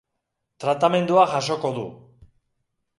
Tratamendua 0.63 1.27
jasoko 1.37 1.75
du. 1.79 1.87